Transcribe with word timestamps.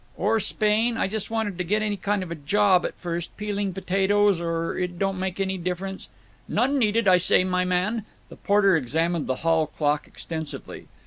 "Or 0.17 0.39
Spain? 0.39 0.97
I 0.97 1.07
just 1.07 1.29
want 1.29 1.55
to 1.55 1.63
get 1.63 1.83
any 1.83 1.95
kind 1.95 2.23
of 2.23 2.31
a 2.31 2.35
job 2.35 2.87
at 2.87 2.95
first. 2.97 3.37
Peeling 3.37 3.71
potatoes 3.71 4.39
or—It 4.39 4.97
don't 4.97 5.19
make 5.19 5.39
any 5.39 5.59
difference—" 5.59 6.07
"None 6.47 6.79
needed, 6.79 7.07
I 7.07 7.17
said, 7.17 7.45
my 7.45 7.65
man." 7.65 8.05
The 8.29 8.37
porter 8.37 8.75
examined 8.75 9.27
the 9.27 9.35
hall 9.45 9.67
clock 9.67 10.07
extensively. 10.07 10.87